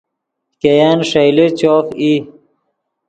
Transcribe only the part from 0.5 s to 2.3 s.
ګئن ݰئیلے چوف ای